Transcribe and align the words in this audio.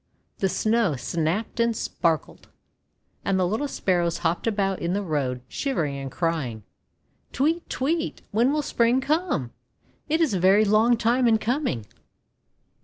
The 0.39 0.49
Snow 0.49 0.95
snapped 0.95 1.59
and 1.59 1.75
sparkled. 1.75 2.49
And 3.23 3.39
the 3.39 3.45
little 3.45 3.67
Sparrows 3.67 4.17
hopped 4.25 4.47
about 4.47 4.79
in 4.79 4.93
the 4.93 5.03
road, 5.03 5.41
shivering 5.47 5.95
and 5.95 6.11
crying. 6.11 6.63
"Tweet! 7.31 7.69
Tweet! 7.69 8.23
When 8.31 8.51
will 8.51 8.63
Spring 8.63 8.99
come? 8.99 9.51
It 10.09 10.19
is 10.19 10.33
a 10.33 10.39
very 10.39 10.65
long 10.65 10.97
time 10.97 11.27
in 11.27 11.37
coming!' 11.37 11.85